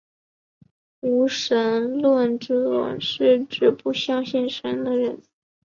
[1.01, 5.21] 无神论者是指不相信神的人。